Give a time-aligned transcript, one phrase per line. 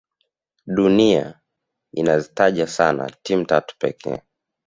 [0.65, 1.41] dunia
[1.93, 4.21] inazitaja sana timu tatu pekee